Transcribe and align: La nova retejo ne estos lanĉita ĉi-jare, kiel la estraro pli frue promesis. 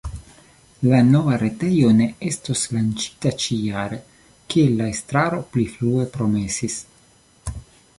La 0.91 1.01
nova 1.09 1.37
retejo 1.41 1.91
ne 1.99 2.07
estos 2.31 2.65
lanĉita 2.77 3.35
ĉi-jare, 3.45 4.03
kiel 4.55 4.75
la 4.83 4.91
estraro 4.97 5.47
pli 5.55 5.71
frue 5.77 6.13
promesis. 6.19 6.85